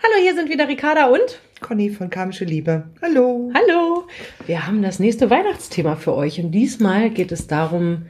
[0.00, 2.88] Hallo, hier sind wieder Ricarda und Conny von Kamische Liebe.
[3.02, 3.50] Hallo.
[3.52, 4.06] Hallo.
[4.46, 8.06] Wir haben das nächste Weihnachtsthema für euch und diesmal geht es darum,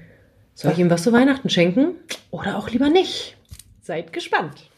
[0.54, 1.94] soll ich ihm was zu Weihnachten schenken
[2.30, 3.38] oder auch lieber nicht?
[3.80, 4.68] Seid gespannt.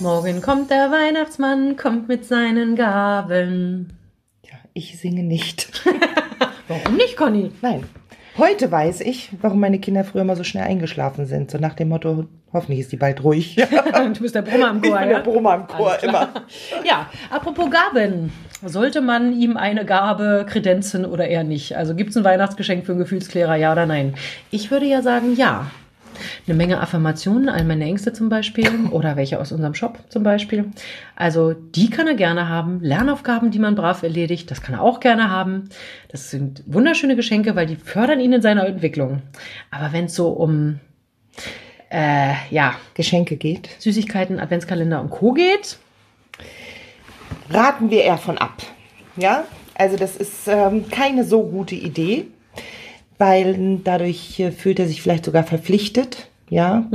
[0.00, 3.92] Morgen kommt der Weihnachtsmann, kommt mit seinen Gaben.
[4.42, 5.70] Ja, ich singe nicht.
[6.68, 7.50] Warum nicht, Conny?
[7.60, 7.84] Nein.
[8.36, 11.52] Heute weiß ich, warum meine Kinder früher immer so schnell eingeschlafen sind.
[11.52, 13.54] So nach dem Motto, hoffentlich ist die bald ruhig.
[13.54, 15.20] du bist der Brummer im Chor, ich bin ja?
[15.20, 16.28] der Brummer im Chor immer.
[16.84, 18.32] Ja, apropos Gaben.
[18.64, 21.76] Sollte man ihm eine Gabe kredenzen oder eher nicht?
[21.76, 24.14] Also gibt es ein Weihnachtsgeschenk für einen Gefühlsklärer, ja oder nein?
[24.50, 25.70] Ich würde ja sagen, ja.
[26.46, 30.70] Eine Menge Affirmationen, all meine Ängste zum Beispiel oder welche aus unserem Shop zum Beispiel.
[31.16, 32.80] Also die kann er gerne haben.
[32.80, 35.68] Lernaufgaben, die man brav erledigt, das kann er auch gerne haben.
[36.08, 39.22] Das sind wunderschöne Geschenke, weil die fördern ihn in seiner Entwicklung.
[39.70, 40.80] Aber wenn es so um
[41.90, 43.68] äh, ja, Geschenke geht.
[43.78, 45.32] Süßigkeiten, Adventskalender und Co.
[45.32, 45.78] geht,
[47.50, 48.62] Raten wir eher von ab.
[49.16, 52.26] Ja, also das ist ähm, keine so gute Idee,
[53.18, 56.28] weil dadurch äh, fühlt er sich vielleicht sogar verpflichtet.
[56.50, 56.88] Ja,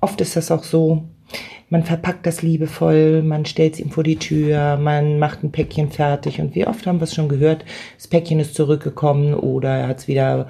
[0.00, 1.04] oft ist das auch so.
[1.68, 5.90] Man verpackt das liebevoll, man stellt es ihm vor die Tür, man macht ein Päckchen
[5.90, 7.64] fertig und wie oft haben wir es schon gehört,
[7.96, 10.48] das Päckchen ist zurückgekommen oder er hat es wieder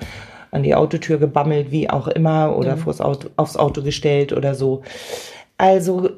[0.50, 4.82] an die Autotür gebammelt, wie auch immer, oder vors Auto, aufs Auto gestellt oder so.
[5.56, 6.10] Also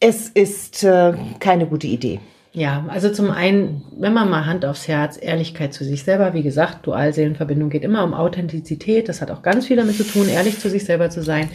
[0.00, 2.20] es ist äh, keine gute Idee.
[2.58, 6.42] Ja, also zum einen, wenn man mal Hand aufs Herz, Ehrlichkeit zu sich selber, wie
[6.42, 10.58] gesagt, Dualseelenverbindung geht immer um Authentizität, das hat auch ganz viel damit zu tun, ehrlich
[10.58, 11.48] zu sich selber zu sein,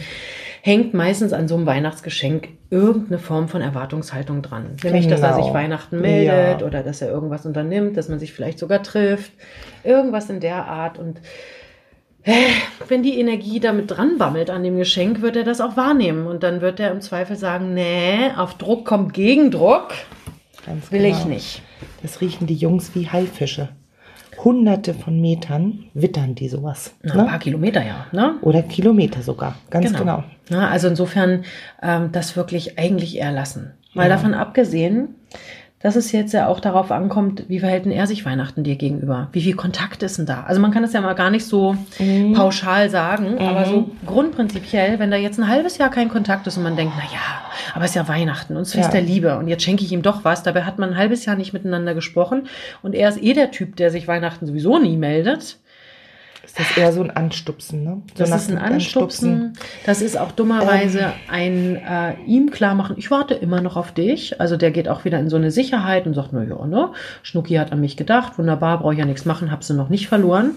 [0.62, 4.76] hängt meistens an so einem Weihnachtsgeschenk irgendeine Form von Erwartungshaltung dran.
[4.82, 5.44] Nämlich, dass er Genau.
[5.44, 6.66] sich Weihnachten meldet Ja.
[6.66, 9.32] oder dass er irgendwas unternimmt, dass man sich vielleicht sogar trifft,
[9.82, 10.98] irgendwas in der Art.
[10.98, 11.18] Und
[12.22, 12.32] äh,
[12.88, 16.26] wenn die Energie damit dran bammelt an dem Geschenk, wird er das auch wahrnehmen.
[16.26, 19.88] Und dann wird er im Zweifel sagen, nee, auf Druck kommt Gegendruck,
[20.66, 21.28] Ganz will ich genau.
[21.28, 21.62] nicht.
[22.02, 23.68] Das riechen die Jungs wie Haifische.
[24.42, 26.94] Hunderte von Metern wittern die sowas.
[27.02, 27.24] Na, ein Ne?
[27.26, 28.06] paar Kilometer, ja.
[28.12, 28.34] Ne?
[28.42, 29.56] Oder Kilometer sogar.
[29.70, 30.24] Ganz genau.
[30.50, 31.44] Ja, also insofern
[31.82, 33.72] ähm, das wirklich eigentlich eher lassen.
[33.94, 35.14] Mal davon abgesehen,
[35.84, 39.28] dass es jetzt ja auch darauf ankommt, wie verhält denn er sich Weihnachten dir gegenüber?
[39.32, 40.44] Wie viel Kontakt ist denn da?
[40.44, 42.32] Also man kann es ja mal gar nicht so Mhm.
[42.32, 46.62] pauschal sagen, aber so grundprinzipiell, wenn da jetzt ein halbes Jahr kein Kontakt ist und
[46.62, 47.20] man denkt, na ja,
[47.74, 48.88] aber es ist ja Weihnachten und es ist Ja.
[48.88, 51.36] der Liebe und jetzt schenke ich ihm doch was, dabei hat man ein halbes Jahr
[51.36, 52.48] nicht miteinander gesprochen
[52.82, 55.58] und er ist eh der Typ, der sich Weihnachten sowieso nie meldet.
[56.56, 58.02] Ist das eher so ein Anstupsen, ne?
[58.14, 59.54] So Das ist ein dem Anstupsen.
[59.86, 61.12] Das ist auch dummerweise Ähm.
[61.28, 64.40] ein äh, ihm klar machen, ich warte immer noch auf dich.
[64.40, 66.92] Also der geht auch wieder in so eine Sicherheit und sagt, na ja, ne?
[67.24, 70.06] Schnucki hat an mich gedacht, wunderbar, brauche ich ja nichts machen, hab sie noch nicht
[70.06, 70.52] verloren.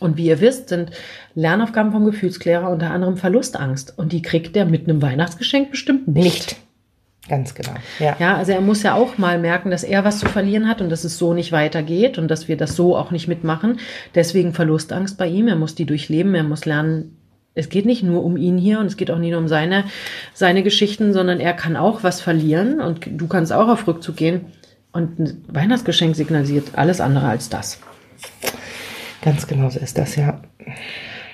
[0.00, 0.90] Und wie ihr wisst, sind
[1.36, 3.96] Lernaufgaben vom Gefühlsklärer unter anderem Verlustangst.
[3.96, 6.24] Und die kriegt er mit einem Weihnachtsgeschenk bestimmt nicht.
[6.24, 6.56] Nicht.
[7.28, 7.72] Ganz genau.
[7.98, 8.16] Ja.
[8.18, 10.90] Ja, also er muss ja auch mal merken, dass er was zu verlieren hat und
[10.90, 13.78] dass es so nicht weitergeht und dass wir das so auch nicht mitmachen.
[14.14, 15.48] Deswegen Verlustangst bei ihm.
[15.48, 16.34] Er muss die durchleben.
[16.34, 17.16] Er muss lernen,
[17.54, 19.84] es geht nicht nur um ihn hier und es geht auch nicht nur um seine,
[20.34, 24.46] seine Geschichten, sondern er kann auch was verlieren und du kannst auch auf Rückzug gehen.
[24.92, 27.80] Und ein Weihnachtsgeschenk signalisiert alles andere als das.
[29.22, 30.42] Ganz genau so ist das, ja.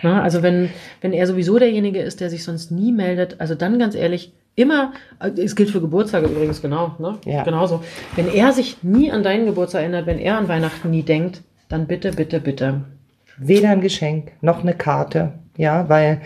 [0.03, 3.79] Na, also wenn, wenn er sowieso derjenige ist, der sich sonst nie meldet, also dann
[3.79, 4.93] ganz ehrlich, immer,
[5.37, 7.19] es gilt für Geburtstage übrigens genau, ne?
[7.25, 7.45] Ja.
[7.45, 7.83] Genauso.
[8.17, 11.87] Wenn er sich nie an deinen Geburtstag erinnert, wenn er an Weihnachten nie denkt, dann
[11.87, 12.83] bitte, bitte, bitte.
[13.39, 15.33] Weder ein Geschenk noch eine Karte.
[15.57, 16.21] Ja, weil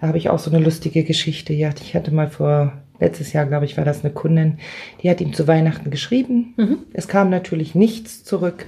[0.00, 1.52] da habe ich auch so eine lustige Geschichte.
[1.52, 4.58] Ja, ich hatte mal vor letztes Jahr, glaube ich, war das eine Kundin,
[5.02, 6.54] die hat ihm zu Weihnachten geschrieben.
[6.92, 8.66] Es kam natürlich nichts zurück.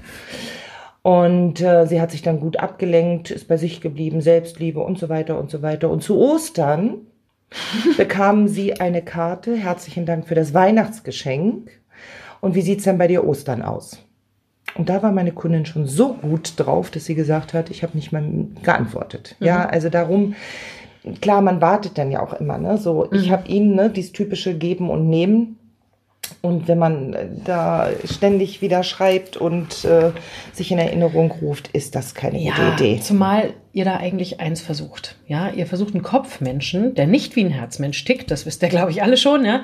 [1.03, 5.09] Und äh, sie hat sich dann gut abgelenkt, ist bei sich geblieben, Selbstliebe und so
[5.09, 5.91] weiter und so weiter.
[5.91, 6.97] Und zu Ostern
[7.97, 9.57] bekamen sie eine Karte.
[9.57, 11.71] Herzlichen Dank für das Weihnachtsgeschenk.
[12.41, 13.99] Und wie sieht's denn bei dir Ostern aus?
[14.77, 17.97] Und da war meine Kundin schon so gut drauf, dass sie gesagt hat, ich habe
[17.97, 18.25] nicht mal
[18.63, 19.37] geantwortet.
[19.39, 20.35] Ja, also darum,
[21.21, 22.79] klar, man wartet dann ja auch immer, ne?
[22.79, 25.59] So, ich habe ihm, ne, dieses typische Geben und Nehmen.
[26.45, 30.11] Und wenn man äh, da ständig wieder schreibt und äh,
[30.53, 33.01] sich in Erinnerung ruft, ist das keine gute Idee.
[33.01, 35.17] zumal ihr da eigentlich eins versucht.
[35.27, 38.91] Ja, ihr versucht einen Kopfmenschen, der nicht wie ein Herzmensch tickt, das wisst ihr, glaube
[38.91, 39.63] ich, alle schon, ja,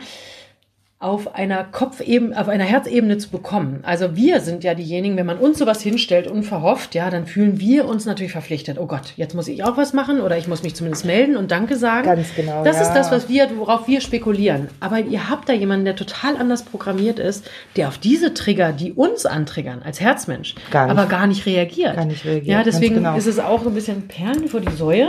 [1.03, 3.79] auf einer Kopfebene, auf einer Herzebene zu bekommen.
[3.85, 7.89] Also wir sind ja diejenigen, wenn man uns sowas hinstellt, unverhofft, ja, dann fühlen wir
[7.89, 8.77] uns natürlich verpflichtet.
[8.79, 11.51] Oh Gott, jetzt muss ich auch was machen oder ich muss mich zumindest melden und
[11.51, 12.05] Danke sagen.
[12.05, 12.83] Ganz genau, Das ja.
[12.83, 14.69] ist das, was wir, worauf wir spekulieren.
[14.79, 18.93] Aber ihr habt da jemanden, der total anders programmiert ist, der auf diese Trigger, die
[18.93, 20.99] uns antriggern als Herzmensch, Gar nicht.
[20.99, 21.97] aber gar nicht reagiert.
[21.97, 23.17] Gar nicht reagiert, Ja, deswegen genau.
[23.17, 25.09] ist es auch so ein bisschen Perlen vor die Säue.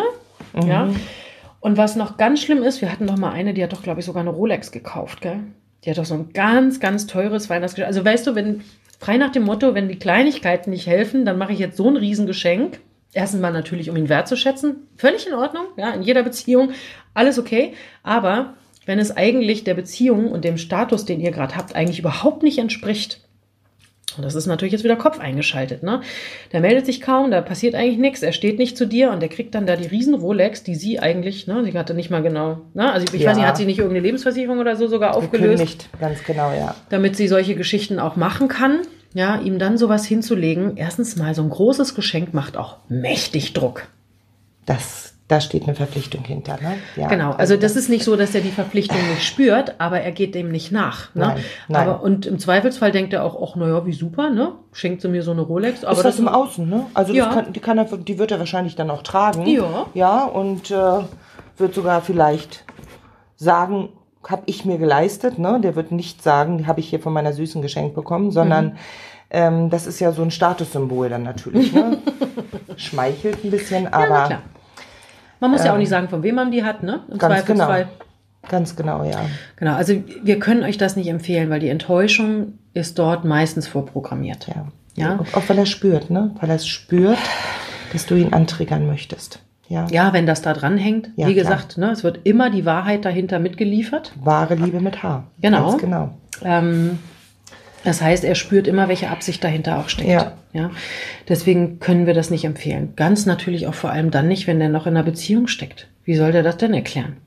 [0.65, 0.87] Ja.
[1.59, 3.99] Und was noch ganz schlimm ist, wir hatten noch mal eine, die hat doch, glaube
[3.99, 5.41] ich, sogar eine Rolex gekauft, gell?
[5.83, 7.87] Die hat doch so ein ganz, ganz teures Weihnachtsgeschenk.
[7.87, 8.61] Also weißt du, wenn,
[8.99, 11.97] frei nach dem Motto, wenn die Kleinigkeiten nicht helfen, dann mache ich jetzt so ein
[11.97, 12.79] Riesengeschenk.
[13.13, 14.87] Erstens mal natürlich, um ihn wertzuschätzen.
[14.95, 16.71] Völlig in Ordnung, ja, in jeder Beziehung.
[17.13, 17.73] Alles okay.
[18.03, 18.53] Aber
[18.85, 22.57] wenn es eigentlich der Beziehung und dem Status, den ihr gerade habt, eigentlich überhaupt nicht
[22.57, 23.21] entspricht,
[24.17, 26.01] und das ist natürlich jetzt wieder Kopf eingeschaltet, ne?
[26.51, 29.29] Der meldet sich kaum, da passiert eigentlich nichts, er steht nicht zu dir und der
[29.29, 32.59] kriegt dann da die riesen Rolex, die sie eigentlich, ne, sie hatte nicht mal genau,
[32.73, 32.91] ne?
[32.91, 33.29] Also ich Ja.
[33.29, 35.41] weiß nicht, hat sie nicht irgendeine Lebensversicherung oder so sogar aufgelöst?
[35.59, 36.75] Gekündigt, ganz genau, ja.
[36.89, 38.79] damit sie solche Geschichten auch machen kann.
[39.13, 40.77] Ja, ihm dann sowas hinzulegen.
[40.77, 43.87] Erstens mal, so ein großes Geschenk macht auch mächtig Druck.
[44.65, 46.73] Das, da steht eine Verpflichtung hinter, ne?
[46.97, 47.31] Ja, Genau.
[47.31, 50.51] Also das ist nicht so, dass er die Verpflichtung nicht spürt, aber er geht dem
[50.51, 51.15] nicht nach.
[51.15, 51.27] Ne?
[51.27, 51.37] Nein,
[51.69, 51.87] nein.
[51.87, 54.51] Aber und im Zweifelsfall denkt er auch, ach naja, wie super, ne?
[54.73, 55.83] Schenkt sie mir so eine Rolex.
[55.85, 56.85] Aber ist das im Außen, ne?
[56.93, 57.25] Also Ja.
[57.27, 59.45] das kann, die, kann er, die wird er wahrscheinlich dann auch tragen.
[59.47, 59.85] Ja.
[59.93, 60.75] Ja, und äh,
[61.57, 62.65] wird sogar vielleicht
[63.37, 63.89] sagen,
[64.27, 65.59] habe ich mir geleistet, ne?
[65.63, 68.73] Der wird nicht sagen, habe ich hier von meiner Süßen geschenkt bekommen, sondern Mhm.
[69.31, 71.99] ähm, das ist ja so ein Statussymbol dann natürlich, ne?
[72.75, 74.41] Schmeichelt ein bisschen, ja, aber klar.
[75.41, 77.01] Man muss ja auch nicht sagen, von wem man die hat, ne?
[77.07, 77.69] Im Ähm, ganz genau.
[78.47, 79.19] Ganz genau, ja.
[79.57, 79.75] Genau.
[79.75, 79.93] Also
[80.23, 84.47] wir können euch das nicht empfehlen, weil die Enttäuschung ist dort meistens vorprogrammiert.
[84.47, 84.65] Ja.
[84.95, 85.19] Ja.
[85.19, 86.31] Auch, auch weil er spürt, ne?
[86.39, 87.19] Weil er es spürt,
[87.93, 89.39] dass du ihn antriggern möchtest.
[89.67, 89.87] Ja.
[89.89, 91.43] Ja, wenn das da dran hängt, Ja, wie klar.
[91.45, 94.11] gesagt, ne, es wird immer die Wahrheit dahinter mitgeliefert.
[94.21, 95.23] Wahre Liebe mit H.
[95.39, 95.69] Genau.
[95.69, 96.09] Ganz genau.
[96.43, 96.99] Ähm,
[97.83, 100.09] das heißt, er spürt immer, welche Absicht dahinter auch steckt.
[100.09, 100.33] Ja.
[100.53, 100.71] Ja?
[101.29, 102.93] Deswegen können wir das nicht empfehlen.
[102.95, 105.87] Ganz natürlich auch vor allem dann nicht, wenn der noch in einer Beziehung steckt.
[106.03, 107.17] Wie soll der das denn erklären?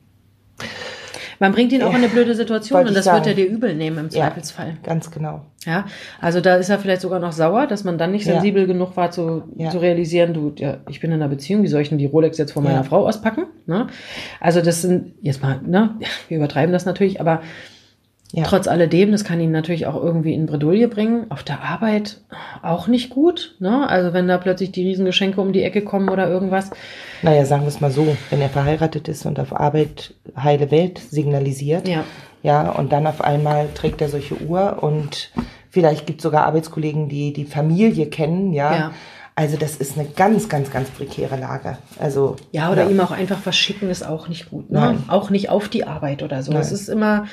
[1.41, 3.27] Man bringt ihn auch in eine blöde Situation und das wird sagen.
[3.27, 4.29] er dir übel nehmen im Ja.
[4.29, 4.77] Zweifelsfall.
[4.85, 5.45] Ganz genau.
[5.65, 5.87] Ja,
[6.21, 8.35] also da ist er vielleicht sogar noch sauer, dass man dann nicht Ja.
[8.35, 9.71] sensibel genug war zu, Ja.
[9.71, 12.39] zu realisieren, du, ja, ich bin in einer Beziehung, wie soll ich denn die Rolex
[12.39, 12.83] jetzt von meiner Ja.
[12.85, 13.47] Frau auspacken?
[13.67, 13.89] Ne?
[14.41, 15.97] Also das sind, jetzt mal, ne,
[16.29, 17.43] wir übertreiben das natürlich, aber
[18.35, 18.45] Ja.
[18.45, 21.27] trotz alledem, das kann ihn natürlich auch irgendwie in Bredouille bringen.
[21.31, 22.21] Auf der Arbeit
[22.63, 23.89] auch nicht gut, ne?
[23.89, 26.71] Also wenn da plötzlich die Riesengeschenke um die Ecke kommen oder irgendwas.
[27.23, 30.99] Naja, sagen wir es mal so, wenn er verheiratet ist und auf Arbeit heile Welt
[30.99, 32.05] signalisiert, Ja.
[32.43, 35.31] ja, und dann auf einmal trägt er solche Uhr und
[35.71, 38.75] vielleicht gibt es sogar Arbeitskollegen, die die Familie kennen, ja.
[38.77, 38.91] Ja.
[39.37, 41.79] Also das ist eine ganz, ganz, ganz prekäre Lage.
[41.99, 44.71] Also Ja, oder ihm auch einfach was schicken ist auch nicht gut.
[44.71, 44.79] Ne?
[44.79, 45.05] Nein.
[45.09, 46.53] Auch nicht auf die Arbeit oder so.
[46.53, 46.61] Nein.
[46.61, 47.27] Es ist immer, ja,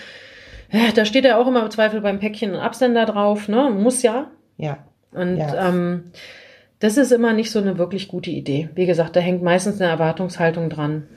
[0.95, 3.69] da steht ja auch immer im Zweifel beim Päckchen ein Absender drauf, ne?
[3.69, 4.27] Muss ja.
[4.57, 4.77] ja,
[5.11, 5.69] Und Ja.
[5.69, 6.11] ähm,
[6.79, 8.69] das ist immer nicht so eine wirklich gute Idee.
[8.75, 11.07] Wie gesagt, da hängt meistens eine Erwartungshaltung dran.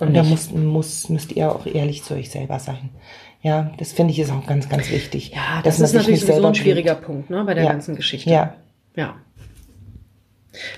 [0.00, 2.90] und da nicht- muss, muss, müsst ihr auch ehrlich zu euch selber sein.
[3.42, 5.32] Ja, das finde ich ist auch ganz, ganz wichtig.
[5.34, 7.06] Ja, das ist natürlich sowieso ein schwieriger belügt.
[7.06, 7.70] Punkt ne, bei der Ja.
[7.72, 8.30] ganzen Geschichte.
[8.30, 8.54] Ja,
[8.96, 9.14] Ja.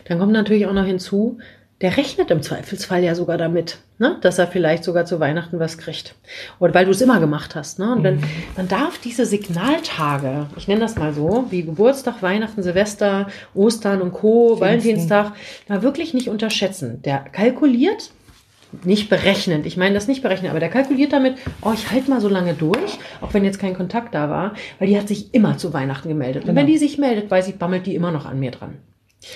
[0.04, 1.38] Dann kommt natürlich auch noch hinzu,
[1.80, 5.78] der rechnet im Zweifelsfall ja sogar damit, ne, dass er vielleicht sogar zu Weihnachten was
[5.78, 6.14] kriegt.
[6.58, 7.78] Oder weil du es immer gemacht hast.
[7.78, 7.92] Ne?
[7.92, 8.24] Und wenn, Mhm.
[8.56, 14.12] man darf diese Signaltage, ich nenne das mal so, wie Geburtstag, Weihnachten, Silvester, Ostern und
[14.12, 15.32] Co., Valentinstag,
[15.68, 17.00] mal wirklich nicht unterschätzen.
[17.02, 18.10] Der kalkuliert,
[18.84, 22.20] nicht berechnend, ich meine das nicht berechnen, aber der kalkuliert damit, oh, ich halte mal
[22.20, 25.56] so lange durch, auch wenn jetzt kein Kontakt da war, weil die hat sich immer
[25.58, 26.42] zu Weihnachten gemeldet.
[26.42, 26.60] Und Genau.
[26.60, 28.74] wenn die sich meldet, weiß ich, bammelt die immer noch an mir dran.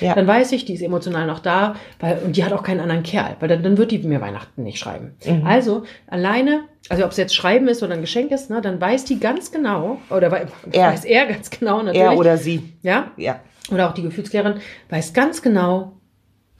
[0.00, 0.14] Ja.
[0.14, 3.02] Dann weiß ich, die ist emotional noch da, weil, und die hat auch keinen anderen
[3.02, 5.12] Kerl, weil dann, dann wird die mir Weihnachten nicht schreiben.
[5.26, 5.46] Mhm.
[5.46, 9.04] Also alleine, also ob es jetzt Schreiben ist oder ein Geschenk ist, ne, dann weiß
[9.04, 10.92] die ganz genau, oder wei- Er.
[10.92, 12.72] weiß er ganz genau natürlich, er oder sie.
[12.82, 15.92] ja, Ja, oder auch die Gefühlsklärerin, weiß ganz genau,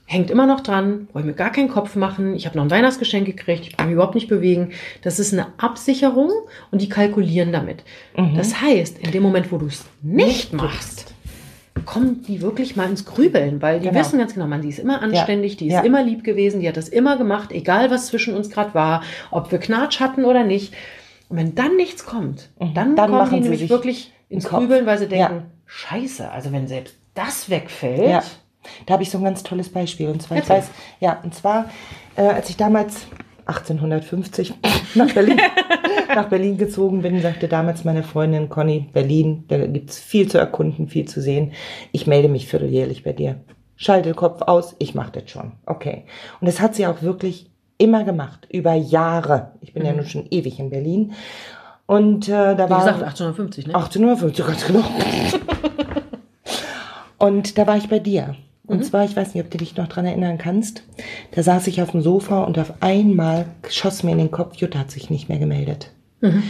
[0.07, 2.69] hängt immer noch dran, brauche ich mir gar keinen Kopf machen, ich habe noch ein
[2.69, 4.69] Weihnachtsgeschenk gekriegt, ich brauche mich überhaupt nicht bewegen.
[5.01, 6.29] Das ist eine Absicherung
[6.69, 7.83] und die kalkulieren damit.
[8.35, 11.14] Das heißt, in dem Moment, wo du es nicht machst,
[11.85, 13.99] kommen die wirklich mal ins Grübeln, weil die Genau.
[13.99, 15.81] wissen ganz genau, man, die ist immer anständig, die ist Ja.
[15.81, 19.51] immer lieb gewesen, die hat das immer gemacht, egal was zwischen uns gerade war, ob
[19.51, 20.73] wir Knatsch hatten oder nicht.
[21.27, 22.73] Und wenn dann nichts kommt, dann, Mhm.
[22.73, 24.59] Dann kommen machen die sie nämlich sich wirklich ins Kopf.
[24.59, 25.43] Grübeln, weil sie denken, Ja.
[25.65, 28.23] scheiße, also wenn selbst das wegfällt, Ja,
[28.85, 30.07] da habe ich so ein ganz tolles Beispiel.
[30.07, 31.69] Und zwar, ich weiß, ja, und zwar,
[32.15, 33.05] äh, als ich damals
[33.47, 34.53] 1850
[34.95, 35.39] nach Berlin,
[36.07, 40.87] nach Berlin gezogen bin, sagte damals meine Freundin Conny, Berlin, da gibt's viel zu erkunden,
[40.87, 41.51] viel zu sehen.
[41.91, 43.37] Ich melde mich vierteljährlich bei dir.
[43.75, 45.51] Schalte Kopf aus, ich mache das schon.
[45.65, 46.03] Okay.
[46.39, 49.51] Und das hat sie auch wirklich immer gemacht, über Jahre.
[49.61, 51.13] Ich bin ja nun schon ewig in Berlin.
[51.85, 53.75] Und äh, da Wie war gesagt, 1850, ne?
[53.75, 54.83] 1850, ganz genau.
[57.17, 58.35] Und da war ich bei dir.
[58.67, 58.83] Und Mhm.
[58.83, 60.83] zwar, ich weiß nicht, ob du dich noch dran erinnern kannst,
[61.31, 64.79] da saß ich auf dem Sofa und auf einmal schoss mir in den Kopf, Jutta
[64.79, 65.91] hat sich nicht mehr gemeldet.
[66.31, 66.43] Mhm.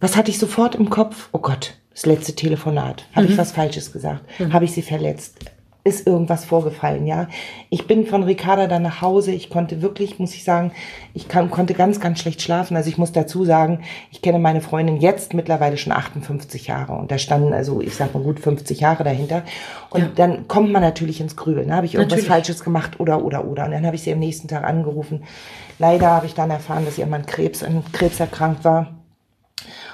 [0.00, 1.28] Was hatte ich sofort im Kopf?
[1.32, 3.06] Oh Gott, das letzte Telefonat.
[3.14, 3.32] Habe Mhm.
[3.32, 4.24] ich was Falsches gesagt?
[4.52, 5.38] Habe ich sie verletzt?
[5.84, 7.28] ist irgendwas vorgefallen, ja.
[7.70, 9.32] Ich bin von Ricarda dann nach Hause.
[9.32, 10.72] Ich konnte wirklich, muss ich sagen,
[11.14, 12.76] ich kann, konnte ganz, ganz schlecht schlafen.
[12.76, 13.80] Also ich muss dazu sagen,
[14.10, 18.12] ich kenne meine Freundin jetzt mittlerweile schon 58 Jahre und da standen also, ich sag
[18.12, 19.44] mal gut 50 Jahre dahinter.
[19.88, 20.08] Und Ja.
[20.14, 21.68] dann kommt man natürlich ins Grübeln.
[21.68, 21.76] Ne?
[21.76, 22.28] Habe ich irgendwas Natürlich.
[22.28, 23.64] Falsches gemacht oder, oder, oder.
[23.64, 25.22] Und dann habe ich sie am nächsten Tag angerufen.
[25.78, 28.97] Leider habe ich dann erfahren, dass ihr Mann Krebs, an Krebs erkrankt war.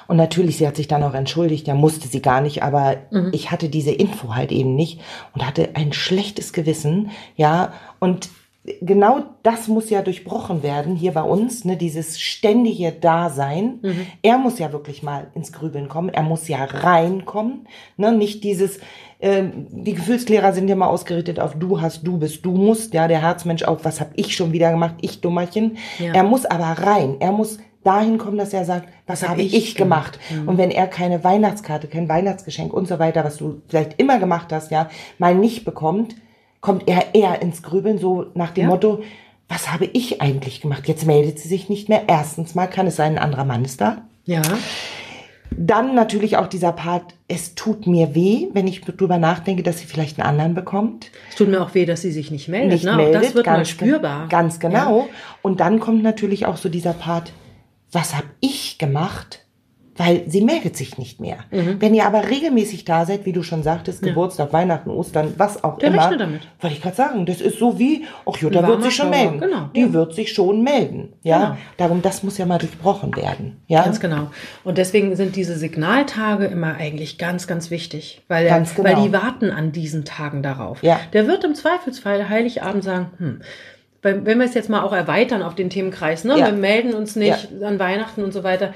[0.06, 2.96] Und natürlich, sie hat sich dann auch entschuldigt, ja musste sie gar nicht, aber
[3.32, 5.00] ich hatte diese Info halt eben nicht
[5.32, 8.28] und hatte ein schlechtes Gewissen, ja, und
[8.80, 13.80] genau das muss ja durchbrochen werden hier bei uns, ne, dieses ständige Dasein.
[14.22, 18.78] Er muss ja wirklich mal ins Grübeln kommen, er muss ja reinkommen, ne, nicht dieses,
[19.20, 23.06] ähm, die Gefühlsklärer sind ja mal ausgerichtet auf du hast, du bist, du musst, ja,
[23.06, 25.76] der Herzmensch auch, was hab ich schon wieder gemacht, ich Dummerchen.
[25.98, 26.14] Ja.
[26.14, 29.54] Er muss aber rein, er muss dahin kommen, dass er sagt, was, hab habe ich
[29.54, 30.18] ich, gemacht?
[30.46, 34.52] Und wenn er keine Weihnachtskarte, kein Weihnachtsgeschenk und so weiter, was du vielleicht immer gemacht
[34.52, 34.88] hast, ja,
[35.18, 36.16] mal nicht bekommt,
[36.60, 38.70] kommt er eher ins Grübeln, so nach dem Ja.
[38.70, 39.02] Motto,
[39.48, 40.88] was habe ich eigentlich gemacht?
[40.88, 42.04] Jetzt meldet sie sich nicht mehr.
[42.06, 43.98] Erstens mal kann es sein, ein anderer Mann ist da.
[44.24, 44.40] Ja.
[45.56, 49.86] Dann natürlich auch dieser Part, es tut mir weh, wenn ich drüber nachdenke, dass sie
[49.86, 51.10] vielleicht einen anderen bekommt.
[51.30, 52.72] Es tut mir auch weh, dass sie sich nicht meldet.
[52.72, 52.96] Nicht ne?
[52.96, 53.16] meldet.
[53.16, 54.28] auch das wird mal ganz ge- spürbar.
[54.28, 55.08] Ganz genau.
[55.42, 57.32] Und dann kommt natürlich auch so dieser Part,
[57.94, 59.40] was habe ich gemacht?
[59.96, 61.36] Weil sie meldet sich nicht mehr.
[61.52, 61.76] Mhm.
[61.80, 65.78] Wenn ihr aber regelmäßig da seid, wie du schon sagtest, Geburtstag, Weihnachten, Ostern, was auch
[65.78, 66.16] Der immer.
[66.16, 66.40] damit.
[66.60, 69.38] Wollte ich gerade sagen, das ist so wie, ach Jutta wird sich schon Schauer, melden.
[69.40, 69.92] genau, Die ja.
[69.92, 71.12] wird sich schon melden.
[71.22, 71.38] Ja.
[71.38, 71.56] Genau.
[71.76, 73.60] Darum, das muss ja mal durchbrochen werden.
[73.68, 73.84] Ja.
[73.84, 74.32] Ganz genau.
[74.64, 78.88] Und deswegen sind diese Signaltage immer eigentlich ganz, ganz wichtig, weil, Ganz genau.
[78.96, 80.82] weil die warten an diesen Tagen darauf.
[80.82, 80.98] Ja.
[81.12, 83.42] Der wird im Zweifelsfall Heiligabend sagen, hm,
[84.04, 86.38] wenn wir es jetzt mal auch erweitern auf den Themenkreis, ne?
[86.38, 86.46] Ja.
[86.46, 88.74] wir melden uns nicht an Weihnachten und so weiter,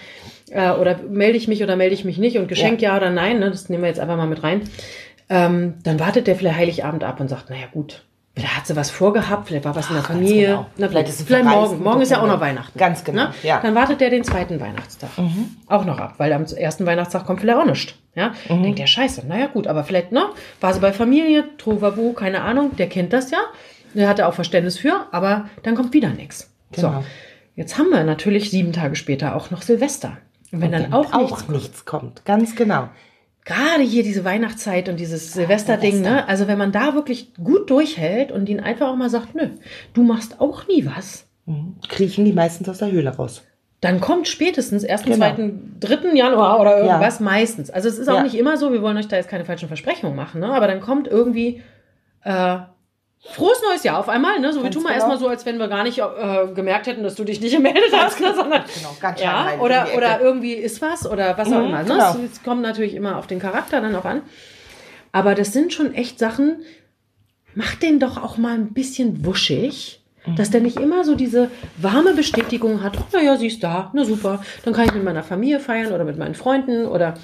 [0.51, 3.39] äh, oder melde ich mich oder melde ich mich nicht und Geschenk ja, oder nein,
[3.39, 3.51] ne?
[3.51, 4.63] das nehmen wir jetzt einfach mal mit rein,
[5.29, 8.05] ähm, dann wartet der vielleicht Heiligabend ab und sagt, naja gut,
[8.35, 10.67] vielleicht hat sie was vorgehabt, vielleicht war was in der Ach, Familie, genau.
[10.77, 12.41] Na, Vielleicht ist sie vielleicht morgen, morgen ist ja auch noch.
[12.41, 12.79] Weihnachten.
[12.79, 13.35] Ganz genau, Ne?
[13.43, 13.61] ja.
[13.61, 15.11] Dann wartet der den zweiten Weihnachtstag
[15.67, 17.95] auch noch ab, weil am ersten Weihnachtstag kommt vielleicht auch nichts.
[18.15, 18.33] Ja?
[18.49, 18.63] Mhm.
[18.63, 20.25] Denkt der Scheiße, naja gut, aber vielleicht, ne,
[20.61, 23.39] war sie bei Familie, Trovabu, keine Ahnung, der kennt das ja,
[23.95, 26.53] der hatte auch Verständnis für, aber dann kommt wieder nichts.
[26.73, 26.93] Genau.
[27.01, 27.05] So,
[27.57, 30.19] jetzt haben wir natürlich sieben Tage später auch noch Silvester.
[30.53, 32.25] Und wenn dann auch, nichts auch nichts kommt.
[32.25, 32.89] Ganz genau.
[33.45, 36.15] gerade hier diese Weihnachtszeit und dieses Silvesterding, Silvester.
[36.17, 36.29] ne?
[36.29, 39.49] Also wenn man da wirklich gut durchhält und ihnen einfach auch mal sagt, nö,
[39.95, 41.77] du machst auch nie was, Mhm.
[41.89, 43.43] Kriechen die meistens aus der Höhle raus.
[43.81, 45.17] dann kommt spätestens 1., Genau.
[45.17, 46.15] 2., 3.
[46.15, 47.71] Januar oder irgendwas meistens.
[47.71, 48.23] Also es ist auch Ja.
[48.25, 50.49] nicht immer so, wir wollen euch da jetzt keine falschen Versprechungen machen, ne?
[50.53, 51.63] aber dann kommt irgendwie
[52.25, 52.59] äh,
[53.21, 54.53] frohes neues Jahr auf einmal, ne?
[54.53, 55.01] So, wir tun mal genau.
[55.01, 57.93] erstmal so, als wenn wir gar nicht äh, gemerkt hätten, dass du dich nicht gemeldet
[57.93, 58.33] hast, ne?
[58.35, 61.83] sondern Genau, ganz ja, oder, oder irgendwie ist was oder was auch Mhm, immer.
[61.83, 61.89] Ne?
[61.89, 62.11] genau.
[62.25, 64.23] Es, es kommt natürlich immer auf den Charakter dann auch an.
[65.13, 66.63] Aber das sind schon echt Sachen,
[67.55, 70.37] mach den doch auch mal ein bisschen wuschig, Mhm.
[70.37, 74.05] dass der nicht immer so diese warme Bestätigung hat, oh, naja, sie ist da, na
[74.05, 77.15] super, dann kann ich mit meiner Familie feiern oder mit meinen Freunden oder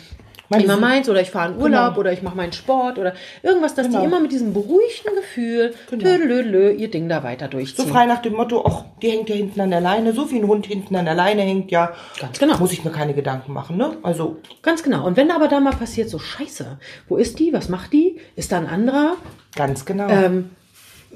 [0.55, 2.01] Meine immer meins oder ich fahre in Urlaub Genau.
[2.01, 4.01] oder ich mache meinen Sport oder irgendwas, dass Genau.
[4.01, 6.05] die immer mit diesem beruhigten Gefühl Genau.
[6.05, 7.87] tödelödelö, ihr Ding da weiter So durchziehen.
[7.89, 10.47] frei nach dem Motto, ach, die hängt ja hinten an der Leine, so wie ein
[10.47, 11.93] Hund hinten an der Leine hängt, ja.
[12.21, 12.59] Ganz genau.
[12.59, 13.97] Muss ich mir keine Gedanken machen, ne?
[14.03, 15.07] Also, Ganz genau.
[15.07, 18.51] Und wenn aber da mal passiert, so scheiße, wo ist die, was macht die, ist
[18.53, 19.17] da ein anderer,
[19.55, 20.09] ganz genau.
[20.09, 20.51] ähm,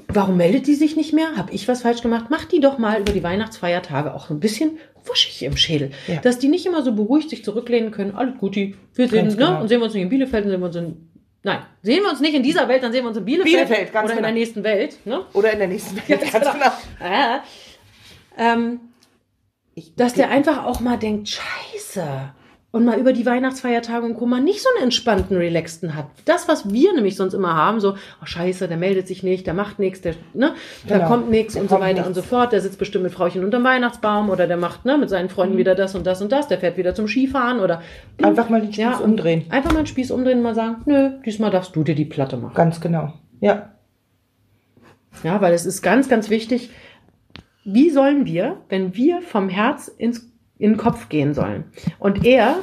[0.09, 1.35] warum meldet die sich nicht mehr?
[1.37, 2.25] Habe ich was falsch gemacht?
[2.29, 5.91] Mach die doch mal über die Weihnachtsfeiertage auch so ein bisschen wuschig im Schädel.
[6.07, 6.19] Ja.
[6.21, 8.15] Dass die nicht immer so beruhigt sich zurücklehnen können.
[8.15, 9.35] Alles Guti, wir sehen, ne?
[9.35, 9.61] genau.
[9.61, 11.09] Und sehen wir uns nicht in Bielefeld, dann sehen wir uns in.
[11.41, 13.93] Nein, sehen wir uns nicht in dieser Welt, dann sehen wir uns in Bielefeld, Bielefeld,
[13.93, 14.27] ganz oder in genau.
[14.27, 14.97] der nächsten Welt.
[15.05, 15.25] Ne?
[15.33, 16.53] Oder in der nächsten Welt, ganz genau.
[16.53, 16.71] genau.
[16.99, 17.43] Ja.
[18.37, 18.79] Ähm,
[19.95, 22.33] dass der einfach auch mal denkt, scheiße.
[22.71, 24.27] Und mal über die Weihnachtsfeiertage und Co.
[24.27, 26.05] mal nicht so einen entspannten, relaxten hat.
[26.25, 29.55] Das, was wir nämlich sonst immer haben, so, oh scheiße, der meldet sich nicht, der
[29.55, 30.53] macht nichts, der, ne,
[30.87, 31.07] da Genau.
[31.09, 32.29] kommt nichts Da und so weiter und so nichts.
[32.29, 32.51] fort.
[32.51, 35.29] Der sitzt bestimmt mit Frauchen unterm Weihnachtsbaum oder der macht, ne, mit seinen Mhm.
[35.31, 37.81] Freunden wieder das und das und das, der fährt wieder zum Skifahren oder
[38.21, 39.45] Einfach mal den Spieß Ja, umdrehen.
[39.49, 42.37] Einfach mal den Spieß umdrehen und mal sagen, nö, diesmal darfst du dir die Platte
[42.37, 42.53] machen.
[42.53, 43.13] Ganz genau.
[43.39, 43.69] Ja.
[45.23, 46.69] Ja, weil es ist ganz, ganz wichtig,
[47.65, 51.63] wie sollen wir, wenn wir vom Herz ins, in den Kopf gehen sollen
[51.97, 52.57] und er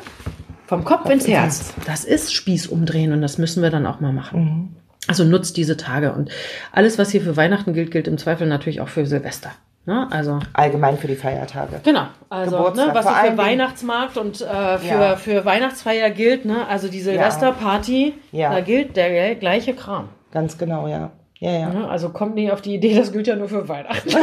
[0.67, 4.12] vom Kopf ins Herz, das ist Spieß umdrehen und das müssen wir dann auch mal
[4.12, 4.41] machen.
[4.45, 4.76] Mhm.
[5.09, 6.31] Also nutzt diese Tage und
[6.73, 9.50] alles, was hier für Weihnachten gilt, gilt im Zweifel natürlich auch für Silvester.
[9.87, 10.09] Ne?
[10.11, 11.81] Also Allgemein für die Feiertage.
[11.85, 15.17] Genau, also Geburtstag, ne, was für Dingen- Weihnachtsmarkt und äh, für, Ja.
[15.17, 16.67] für Weihnachtsfeier gilt, ne?
[16.67, 18.50] also die Silvesterparty, Ja.
[18.53, 20.09] da gilt der gleiche Kram.
[20.33, 21.12] Ganz genau, ja.
[21.38, 21.69] Ja, ja.
[21.69, 21.88] Ne?
[21.88, 24.09] Also kommt nicht auf die Idee, das gilt ja nur für Weihnachten.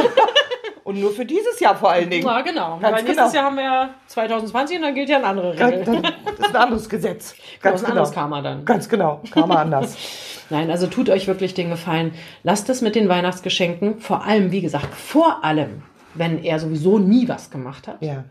[0.84, 2.26] Und nur für dieses Jahr vor allen Dingen.
[2.26, 2.78] Ja, genau.
[2.78, 3.34] Ganz Weil nächstes genau.
[3.34, 5.84] Jahr haben wir ja 2020 und dann gilt ja eine andere Regel.
[5.84, 6.02] Ganz-
[6.36, 7.34] Das ist ein anderes Gesetz.
[7.34, 7.90] Das Ganz ein genau.
[7.92, 8.64] anderes Karma dann.
[8.66, 9.22] Ganz genau.
[9.30, 9.96] Karma anders.
[10.50, 12.12] Nein, also tut euch wirklich den Gefallen.
[12.42, 17.26] Lasst es mit den Weihnachtsgeschenken, vor allem, wie gesagt, vor allem, wenn er sowieso nie
[17.28, 18.02] was gemacht hat.
[18.02, 18.24] Ja.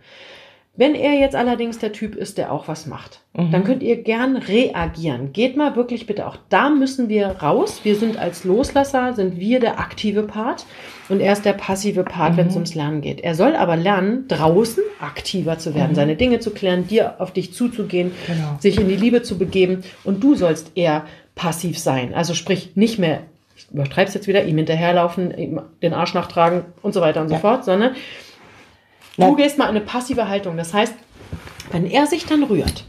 [0.75, 4.35] Wenn er jetzt allerdings der Typ ist, der auch was macht, dann könnt ihr gern
[4.37, 5.31] reagieren.
[5.31, 7.81] Geht mal wirklich bitte auch da müssen wir raus.
[7.83, 10.65] Wir sind als Loslasser, sind wir der aktive Part
[11.09, 13.21] und er ist der passive Part, wenn es ums Lernen geht.
[13.21, 17.53] Er soll aber lernen, draußen aktiver zu werden, seine Dinge zu klären, dir auf dich
[17.53, 18.57] zuzugehen, Genau.
[18.59, 22.15] sich in die Liebe zu begeben und du sollst eher passiv sein.
[22.15, 23.19] Also sprich nicht mehr,
[23.55, 27.35] ich übertreib's jetzt wieder, ihm hinterherlaufen, ihm den Arsch nachtragen und so weiter und so
[27.35, 27.39] Ja.
[27.39, 27.91] fort, sondern
[29.17, 30.57] Du gehst mal in eine passive Haltung.
[30.57, 30.93] Das heißt,
[31.71, 32.85] wenn er sich dann rührt,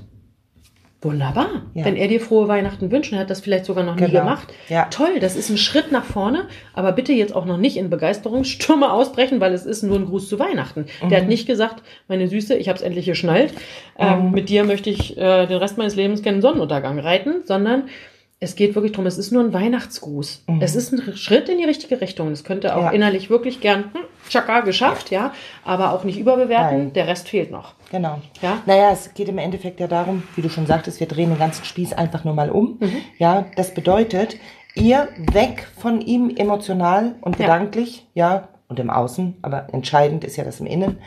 [1.03, 1.49] wunderbar.
[1.75, 1.85] Ja.
[1.85, 4.21] Wenn er dir frohe Weihnachten wünscht, und er hat das vielleicht sogar noch nie Genau.
[4.21, 4.87] gemacht, Ja.
[4.91, 8.91] toll, das ist ein Schritt nach vorne, aber bitte jetzt auch noch nicht in Begeisterungsstürme
[8.93, 10.87] ausbrechen, weil es ist nur ein Gruß zu Weihnachten.
[11.03, 11.23] Der Mhm.
[11.25, 13.53] hat nicht gesagt, meine Süße, ich habe es endlich geschnallt,
[13.99, 14.31] ähm, Mhm.
[14.33, 17.85] mit dir möchte ich äh, den Rest meines Lebens keinen Sonnenuntergang reiten, sondern
[18.45, 20.45] es geht wirklich darum, es ist nur ein Weihnachtsgruß.
[20.61, 22.31] Es ist ein Schritt in die richtige Richtung.
[22.31, 22.85] Das könnte auch Mhm.
[22.87, 22.91] Ja.
[22.93, 25.33] innerlich wirklich gern, hm, tschakka, geschafft, ja,
[25.65, 26.79] aber auch nicht überbewerten.
[26.79, 26.93] Nein.
[26.93, 27.75] Der Rest fehlt noch.
[27.91, 28.21] Genau.
[28.43, 28.59] Ja?
[28.67, 31.65] Naja, es geht im Endeffekt ja darum, wie du schon sagtest, wir drehen den ganzen
[31.65, 32.77] Spieß einfach nur mal um.
[32.81, 32.97] Mhm.
[33.19, 34.37] Ja, das bedeutet,
[34.75, 37.47] ihr weg von ihm emotional und Ja.
[37.47, 40.99] gedanklich, ja, und im Außen, aber entscheidend ist ja das im Innen,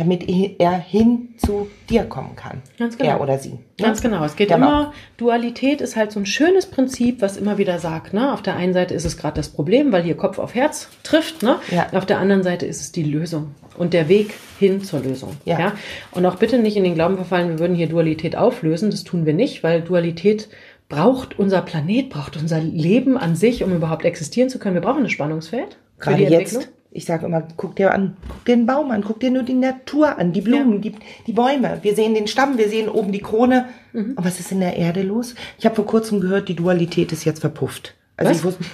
[0.00, 0.28] damit
[0.58, 2.62] er hin zu dir kommen kann.
[2.78, 3.10] Ganz genau.
[3.10, 3.50] Er oder sie.
[3.50, 3.58] ne?
[3.78, 4.24] Ganz genau.
[4.24, 8.14] Es geht Der immer, Dualität ist halt so ein schönes Prinzip, was immer wieder sagt,
[8.14, 8.32] ne?
[8.32, 11.42] Auf der einen Seite ist es gerade das Problem, weil hier Kopf auf Herz trifft,
[11.42, 11.56] ne?
[11.70, 11.86] Ja.
[11.92, 15.36] Auf der anderen Seite ist es die Lösung und der Weg hin zur Lösung.
[15.44, 15.72] Ja.
[16.12, 18.90] Und auch bitte nicht in den Glauben verfallen, wir würden hier Dualität auflösen.
[18.90, 20.48] Das tun wir nicht, weil Dualität
[20.88, 24.74] braucht unser Planet, braucht unser Leben an sich, um überhaupt existieren zu können.
[24.74, 25.76] Wir brauchen ein Spannungsfeld.
[25.98, 29.30] Gerade jetzt, ich sage immer, guck dir an, guck dir den Baum an, guck dir
[29.30, 30.78] nur die Natur an, die Blumen, Ja.
[30.90, 30.94] die,
[31.26, 31.78] die Bäume.
[31.82, 33.66] Wir sehen den Stamm, wir sehen oben die Krone.
[33.92, 34.14] Mhm.
[34.16, 35.34] Und was ist in der Erde los?
[35.58, 37.94] Ich habe vor kurzem gehört, die Dualität ist jetzt verpufft.
[38.16, 38.38] Also Was?
[38.38, 38.64] ich wusste,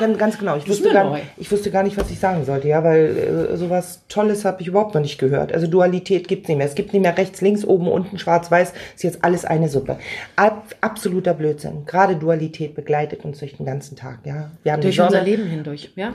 [0.00, 0.56] ja, ganz, genau.
[0.58, 1.20] Ich wusste, gar, neu.
[1.38, 4.68] ich wusste gar nicht, was ich sagen sollte, ja, weil äh, sowas Tolles habe ich
[4.68, 5.52] überhaupt noch nicht gehört.
[5.52, 6.66] Also Dualität gibt's nicht mehr.
[6.66, 8.72] Es gibt nicht mehr rechts, links, oben, unten, schwarz, weiß.
[8.94, 9.98] Ist jetzt alles eine Suppe.
[10.36, 11.86] Ab, absoluter Blödsinn.
[11.86, 14.50] Gerade Dualität begleitet uns durch den ganzen Tag, ja.
[14.62, 16.14] Wir haben Durch unser Leben hindurch, ja?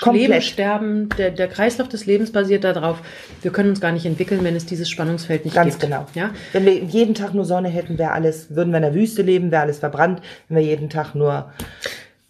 [0.00, 0.28] Komplett.
[0.28, 2.98] Leben, Sterben, der, der Kreislauf des Lebens basiert darauf.
[3.42, 5.84] Wir können uns gar nicht entwickeln, wenn es dieses Spannungsfeld nicht Ganz gibt.
[5.90, 6.06] genau.
[6.14, 6.30] Ja?
[6.52, 9.50] Wenn wir jeden Tag nur Sonne hätten, wäre alles, würden wir in der Wüste leben,
[9.50, 10.20] wäre alles verbrannt.
[10.48, 11.52] Wenn wir jeden Tag nur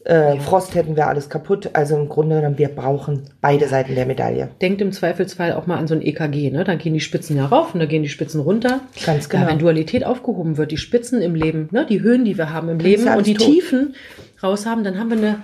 [0.04, 1.70] äh, Frost hätten, wäre alles kaputt.
[1.74, 4.48] Also im Grunde genommen, wir brauchen beide Seiten der Medaille.
[4.62, 6.64] Denkt im Zweifelsfall auch mal an so ein EKG, ne?
[6.64, 8.80] Da gehen die Spitzen ja rauf und da gehen die Spitzen runter.
[9.04, 9.50] Ganz Ja, genau.
[9.50, 11.84] wenn Dualität aufgehoben wird, die Spitzen im Leben, ne?
[11.84, 13.46] die Höhen, die wir haben im Leben und die tot.
[13.46, 13.94] Tiefen
[14.42, 15.38] raus haben, dann haben wir eine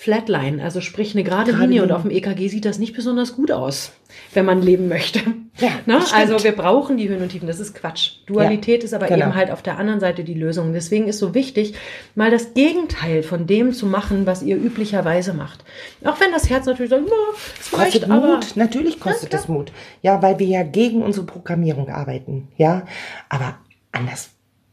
[0.00, 1.82] Flatline, also sprich eine gerade, Gerade Linie.
[1.82, 1.96] Und Linie.
[1.96, 3.92] auf dem EKG sieht das nicht besonders gut aus,
[4.32, 5.20] wenn man leben möchte.
[5.58, 6.00] Ja, ne?
[6.14, 8.12] Also wir brauchen die Höhen und Tiefen, das ist Quatsch.
[8.24, 9.26] Dualität Ja, ist aber genau.
[9.26, 10.72] eben halt auf der anderen Seite die Lösung.
[10.72, 11.74] Deswegen ist so wichtig,
[12.14, 15.64] mal das Gegenteil von dem zu machen, was ihr üblicherweise macht.
[16.02, 17.12] Auch wenn das Herz natürlich sagt, "Na,
[17.60, 19.70] es Kostet reicht, Mut, natürlich kostet es Mut.
[20.00, 22.48] Ja, weil wir ja gegen unsere Programmierung arbeiten.
[22.56, 22.86] Ja,
[23.28, 23.58] aber
[23.92, 24.30] anders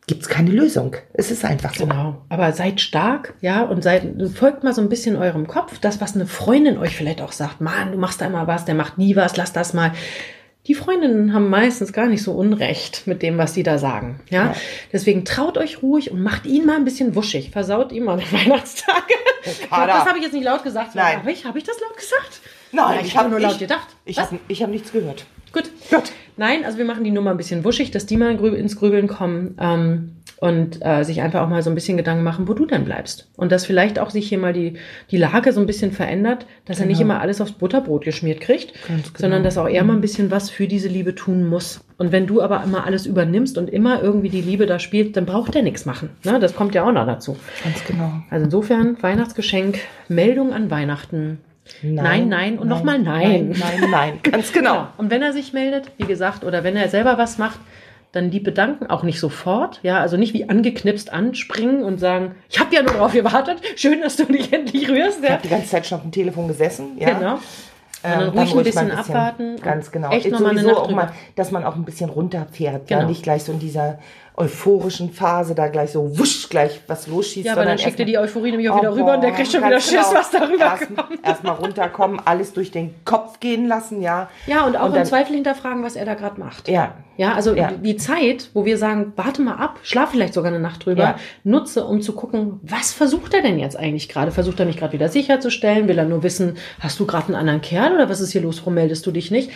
[0.07, 0.95] gibt's keine Lösung.
[1.13, 1.85] Es ist einfach so.
[1.85, 4.03] Genau, aber seid stark, ja, und seid,
[4.35, 5.79] folgt mal so ein bisschen eurem Kopf.
[5.79, 8.75] Das, was eine Freundin euch vielleicht auch sagt, Mann, du machst da immer was, der
[8.75, 9.91] macht nie was, lass das mal.
[10.65, 14.19] Die Freundinnen haben meistens gar nicht so Unrecht mit dem, was sie da sagen.
[14.29, 14.47] Ja?
[14.47, 14.55] Ja.
[14.91, 17.51] Deswegen traut euch ruhig und macht ihn mal ein bisschen wuschig.
[17.51, 19.13] Versaut ihm mal die Weihnachtstage.
[19.45, 19.93] Ich glaub, Kader.
[19.93, 20.93] das habe ich jetzt nicht laut gesagt.
[20.95, 21.19] Nein.
[21.19, 22.41] Habe ich, hab ich das laut gesagt?
[22.73, 23.87] Nein, ja, ich, ich habe hab- nur laut ich- gedacht.
[24.03, 24.25] Ich Was?
[24.25, 25.25] habe ich hab nichts gehört.
[25.53, 25.69] Gut.
[25.89, 26.11] Gut.
[26.39, 29.55] Nein, also wir machen die Nummer ein bisschen wuschig, dass die mal ins Grübeln kommen
[29.59, 32.85] ähm, und äh, sich einfach auch mal so ein bisschen Gedanken machen, wo du denn
[32.85, 33.27] bleibst.
[33.37, 34.73] Und dass vielleicht auch sich hier mal die,
[35.09, 37.13] die Lage so ein bisschen verändert, dass er nicht Genau.
[37.13, 38.99] immer alles aufs Butterbrot geschmiert kriegt, genau.
[39.17, 41.81] sondern dass auch er mal ein bisschen was für diese Liebe tun muss.
[41.97, 45.25] Und wenn du aber immer alles übernimmst und immer irgendwie die Liebe da spielt, dann
[45.25, 46.11] braucht er nichts machen.
[46.23, 46.39] Ne?
[46.39, 47.35] Das kommt ja auch noch dazu.
[47.63, 48.11] Ganz genau.
[48.29, 51.39] Also insofern, Weihnachtsgeschenk, Meldung an Weihnachten.
[51.81, 53.49] Nein, nein und nochmal nein.
[53.49, 54.19] Nein, nein, nein.
[54.23, 54.73] Ganz genau.
[54.73, 54.87] Genau.
[54.97, 57.59] Und wenn er sich meldet, wie gesagt, oder wenn er selber was macht,
[58.11, 62.59] dann lieb bedanken, auch nicht sofort, ja, also nicht wie angeknipst anspringen und sagen, ich
[62.59, 65.31] habe ja nur drauf gewartet, schön, dass du dich endlich rührst, Ich ja.
[65.35, 66.97] habe die ganze Zeit schon auf dem Telefon gesessen.
[66.97, 67.11] Ja.
[67.13, 67.39] Genau.
[68.03, 70.11] Ähm, Sondern dann ruhig ein ruhig mal bisschen abwarten und Ganz genau.
[70.11, 72.89] echt Ist noch mal eine Nacht auch mal, dass man auch ein bisschen runterfährt.
[72.89, 73.09] Ja, Genau.
[73.09, 73.99] nicht gleich so in dieser
[74.37, 77.47] euphorischen Phase da gleich so wusch gleich was losschießt.
[77.47, 79.51] Ja, aber dann schickt er die Euphorie nämlich auch mal- wieder rüber und der kriegt
[79.51, 80.13] schon wieder Schiss, genau.
[80.13, 81.25] was darüber erst, kommt.
[81.25, 84.29] Erstmal runterkommen, alles durch den Kopf gehen lassen, ja.
[84.45, 86.69] Ja, und auch Und im dann- Zweifel hinterfragen, was er da gerade macht.
[86.69, 87.71] Ja, Ja, also Ja.
[87.71, 91.15] die Zeit, wo wir sagen, warte mal ab, schlaf vielleicht sogar eine Nacht drüber, Ja.
[91.43, 94.29] nutze, um zu gucken, was versucht er denn jetzt eigentlich gerade?
[94.31, 95.87] Versucht er mich gerade wieder sicherzustellen?
[95.87, 98.59] Will er nur wissen, hast du gerade einen anderen Kerl oder was ist hier los?
[98.59, 99.49] Warum meldest du dich nicht?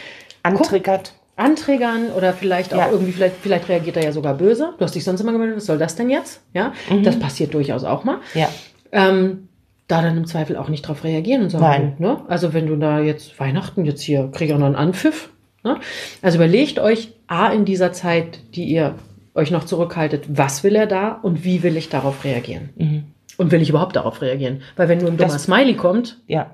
[0.43, 1.13] antriggert.
[1.35, 2.91] Anträgern oder vielleicht auch Ja.
[2.91, 4.73] irgendwie, vielleicht, vielleicht reagiert er ja sogar böse.
[4.77, 6.41] Du hast dich sonst immer gemeldet, was soll das denn jetzt?
[6.53, 7.03] Ja, Mhm.
[7.03, 8.17] das passiert durchaus auch mal.
[8.33, 8.49] Ja.
[8.91, 9.47] ähm,
[9.87, 11.95] da dann im Zweifel auch nicht drauf reagieren und sagen, Nein.
[11.99, 12.21] Ne?
[12.29, 15.29] Also wenn du da jetzt Weihnachten, jetzt hier kriege ich auch noch einen Anpfiff.
[15.63, 15.77] Ne?
[16.21, 18.95] Also überlegt euch A in dieser Zeit, die ihr
[19.33, 23.03] euch noch zurückhaltet, was will er da und wie will ich darauf reagieren?
[23.37, 24.61] Und will ich überhaupt darauf reagieren?
[24.77, 26.51] Weil wenn nur ein dummer Das- Smiley kommt, Ja,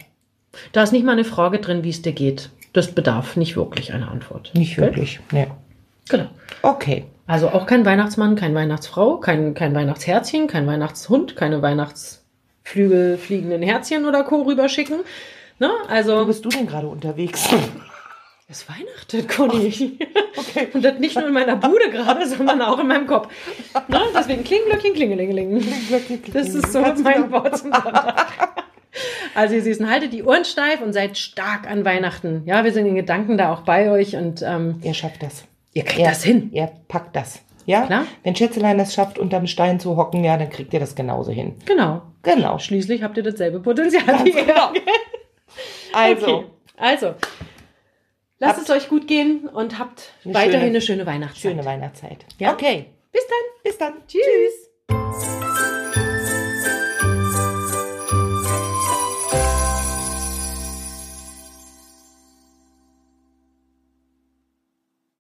[0.72, 2.50] da ist nicht mal eine Frage drin, wie es dir geht.
[2.74, 4.52] Das bedarf nicht wirklich einer Antwort.
[4.54, 4.88] nicht Okay?
[4.88, 5.20] wirklich.
[5.32, 5.48] Nee.
[6.10, 6.28] Genau.
[6.62, 7.06] Okay.
[7.26, 14.06] Also auch kein Weihnachtsmann, kein Weihnachtsfrau, kein, kein Weihnachtsherzchen, kein Weihnachtshund, keine Weihnachtsflügel fliegenden Herzchen
[14.06, 14.44] oder Co.
[14.44, 15.00] rüberschicken.
[15.60, 15.70] Ne?
[15.70, 17.50] Wo Also, bist du denn gerade unterwegs?
[18.48, 20.00] es weihnachtet, Conny.
[20.74, 23.28] Und das nicht nur in meiner Bude gerade, sondern auch in meinem Kopf.
[23.90, 24.00] Ne?
[24.16, 25.68] Deswegen Klingelglöckchen, Klingelingeling.
[26.32, 28.28] Das ist so mein Wort zum Sonntag.
[29.38, 32.42] Also ihr Süßen, haltet die Ohren steif und seid stark an Weihnachten.
[32.46, 35.44] Ja, wir sind in Gedanken da auch bei euch und ähm, Ihr schafft das.
[35.74, 36.50] ihr kriegt Ihr, das hin.
[36.54, 37.42] Ihr packt das.
[37.66, 37.86] Ja?
[37.86, 38.06] Klar.
[38.24, 41.56] Wenn Schätzelein es schafft, unterm Stein zu hocken, ja, dann kriegt ihr das genauso hin.
[41.66, 42.02] Genau.
[42.24, 42.58] Genau.
[42.58, 44.72] Schließlich habt ihr dasselbe Potenzial wie genau.
[44.74, 45.98] er.
[45.98, 46.46] Also, Okay.
[46.78, 47.14] Also,
[48.40, 51.52] lasst Habt- es euch gut gehen und habt Eine weiterhin schöne- eine schöne Weihnachtszeit.
[51.52, 52.26] schöne Weihnachtszeit.
[52.40, 52.54] Ja.
[52.54, 52.86] Okay.
[53.12, 53.64] Bis dann.
[53.64, 53.94] Bis dann.
[54.08, 55.47] Tschüss.